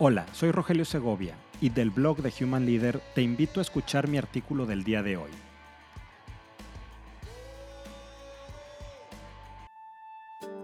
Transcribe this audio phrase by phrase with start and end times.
[0.00, 4.16] Hola, soy Rogelio Segovia y del blog de Human Leader te invito a escuchar mi
[4.16, 5.30] artículo del día de hoy.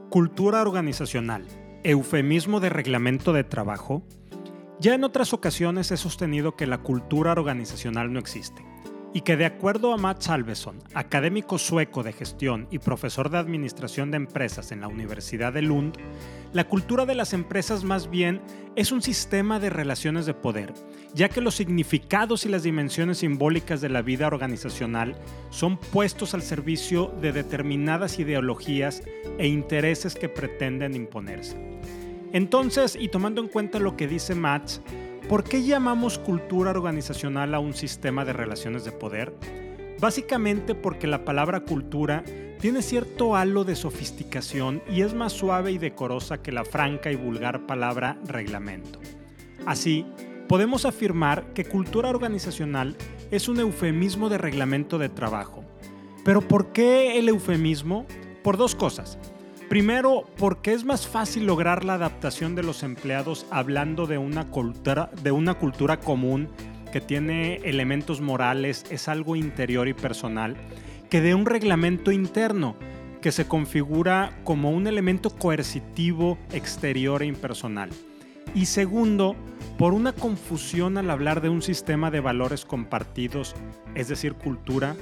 [0.08, 1.48] Cultura organizacional,
[1.82, 4.06] eufemismo de reglamento de trabajo.
[4.78, 8.73] Ya en otras ocasiones he sostenido que la cultura organizacional no existe
[9.14, 14.10] y que de acuerdo a Matt Salveson, académico sueco de gestión y profesor de administración
[14.10, 15.96] de empresas en la Universidad de Lund,
[16.52, 18.40] la cultura de las empresas más bien
[18.74, 20.74] es un sistema de relaciones de poder,
[21.14, 25.16] ya que los significados y las dimensiones simbólicas de la vida organizacional
[25.50, 29.04] son puestos al servicio de determinadas ideologías
[29.38, 31.56] e intereses que pretenden imponerse.
[32.32, 34.80] Entonces, y tomando en cuenta lo que dice Matt,
[35.28, 39.34] ¿Por qué llamamos cultura organizacional a un sistema de relaciones de poder?
[39.98, 42.22] Básicamente porque la palabra cultura
[42.60, 47.16] tiene cierto halo de sofisticación y es más suave y decorosa que la franca y
[47.16, 48.98] vulgar palabra reglamento.
[49.64, 50.04] Así,
[50.46, 52.94] podemos afirmar que cultura organizacional
[53.30, 55.64] es un eufemismo de reglamento de trabajo.
[56.22, 58.04] Pero ¿por qué el eufemismo?
[58.42, 59.18] Por dos cosas.
[59.68, 66.00] Primero, porque es más fácil lograr la adaptación de los empleados hablando de una cultura,
[66.00, 66.48] común
[66.92, 70.56] que tiene elementos morales, es algo interior y personal,
[71.10, 72.76] que de un reglamento interno
[73.20, 77.90] que se configura como un elemento coercitivo, exterior e impersonal.
[78.54, 79.34] Y segundo,
[79.78, 83.56] por una confusión al hablar de un sistema de valores compartidos,
[83.94, 84.94] es decir, cultura,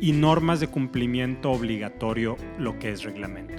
[0.00, 3.54] y normas de cumplimiento obligatorio, lo que es reglamento.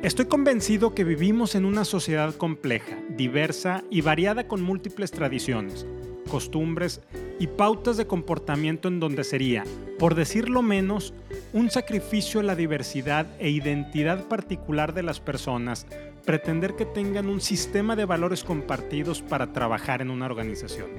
[0.00, 5.88] Estoy convencido que vivimos en una sociedad compleja, diversa y variada con múltiples tradiciones,
[6.30, 7.00] costumbres
[7.40, 9.64] y pautas de comportamiento en donde sería,
[9.98, 11.14] por decirlo menos,
[11.52, 15.84] un sacrificio a la diversidad e identidad particular de las personas
[16.24, 20.90] pretender que tengan un sistema de valores compartidos para trabajar en una organización.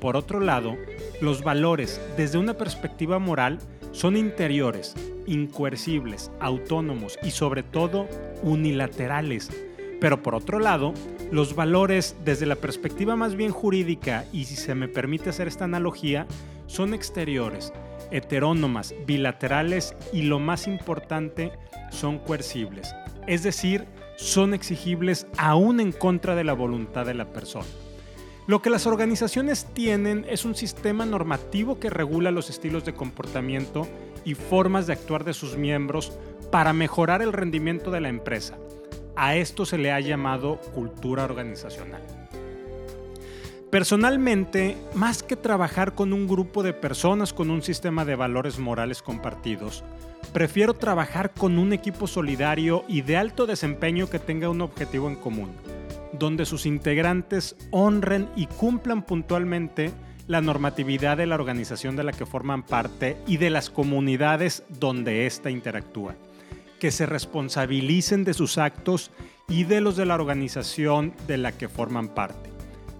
[0.00, 0.76] Por otro lado,
[1.20, 3.58] los valores, desde una perspectiva moral,
[3.92, 4.94] son interiores,
[5.26, 8.08] incoercibles, autónomos y sobre todo
[8.42, 9.50] unilaterales.
[10.00, 10.94] Pero por otro lado,
[11.30, 15.64] los valores desde la perspectiva más bien jurídica, y si se me permite hacer esta
[15.64, 16.26] analogía,
[16.66, 17.72] son exteriores,
[18.10, 21.52] heterónomas, bilaterales y lo más importante,
[21.90, 22.94] son coercibles.
[23.26, 23.86] Es decir,
[24.16, 27.66] son exigibles aún en contra de la voluntad de la persona.
[28.50, 33.86] Lo que las organizaciones tienen es un sistema normativo que regula los estilos de comportamiento
[34.24, 36.12] y formas de actuar de sus miembros
[36.50, 38.58] para mejorar el rendimiento de la empresa.
[39.14, 42.02] A esto se le ha llamado cultura organizacional.
[43.70, 49.00] Personalmente, más que trabajar con un grupo de personas con un sistema de valores morales
[49.00, 49.84] compartidos,
[50.32, 55.14] prefiero trabajar con un equipo solidario y de alto desempeño que tenga un objetivo en
[55.14, 55.52] común
[56.12, 59.92] donde sus integrantes honren y cumplan puntualmente
[60.26, 65.26] la normatividad de la organización de la que forman parte y de las comunidades donde
[65.26, 66.14] ésta interactúa,
[66.78, 69.10] que se responsabilicen de sus actos
[69.48, 72.50] y de los de la organización de la que forman parte,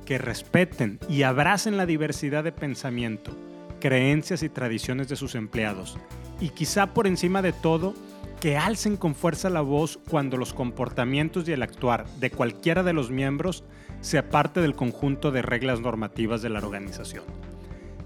[0.04, 3.36] que respeten y abracen la diversidad de pensamiento,
[3.78, 5.96] creencias y tradiciones de sus empleados,
[6.40, 7.94] y quizá por encima de todo,
[8.40, 12.94] que alcen con fuerza la voz cuando los comportamientos y el actuar de cualquiera de
[12.94, 13.64] los miembros
[14.00, 17.24] sea parte del conjunto de reglas normativas de la organización.